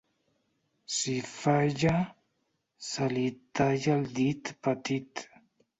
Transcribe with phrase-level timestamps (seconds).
[0.99, 1.93] Si falla,
[2.89, 3.27] se li
[3.61, 5.29] talla el dit petit.